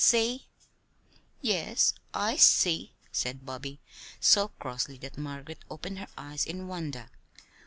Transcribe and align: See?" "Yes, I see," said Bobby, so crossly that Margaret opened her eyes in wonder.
See?" 0.03 0.47
"Yes, 1.43 1.93
I 2.11 2.35
see," 2.35 2.95
said 3.11 3.45
Bobby, 3.45 3.79
so 4.19 4.47
crossly 4.47 4.97
that 4.97 5.15
Margaret 5.15 5.63
opened 5.69 5.99
her 5.99 6.07
eyes 6.17 6.43
in 6.43 6.67
wonder. 6.67 7.11